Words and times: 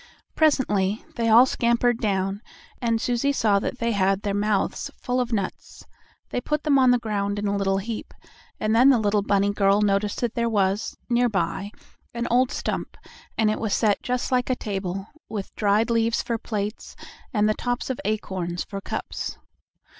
Presently 0.33 1.05
they 1.15 1.29
all 1.29 1.45
scampered 1.45 1.99
down, 1.99 2.41
and 2.81 2.99
Susie 2.99 3.31
saw 3.31 3.59
that 3.59 3.77
they 3.77 3.91
had 3.91 4.23
their 4.23 4.33
mouths 4.33 4.89
full 4.97 5.19
of 5.21 5.31
nuts. 5.31 5.85
They 6.31 6.41
put 6.41 6.63
them 6.63 6.79
on 6.79 6.89
the 6.89 6.97
ground 6.97 7.37
in 7.37 7.45
a 7.45 7.55
little 7.55 7.77
heap, 7.77 8.11
and 8.59 8.75
then 8.75 8.89
the 8.89 8.97
little 8.97 9.21
bunny 9.21 9.51
girl 9.53 9.83
noticed 9.83 10.19
that 10.21 10.33
there 10.33 10.49
was, 10.49 10.97
nearby, 11.07 11.69
an 12.15 12.27
old 12.31 12.49
stump, 12.51 12.97
and 13.37 13.51
it 13.51 13.59
was 13.59 13.75
set 13.75 14.01
just 14.01 14.31
like 14.31 14.49
a 14.49 14.55
table, 14.55 15.05
with 15.29 15.53
dried 15.53 15.91
leaves 15.91 16.23
for 16.23 16.39
plates, 16.39 16.95
and 17.31 17.47
the 17.47 17.53
tops 17.53 17.91
of 17.91 18.01
acorns 18.03 18.63
for 18.63 18.81
cups. 18.81 19.37